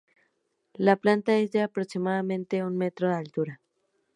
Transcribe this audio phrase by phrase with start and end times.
[0.73, 3.61] La planta es de aproximadamente un metro de altura.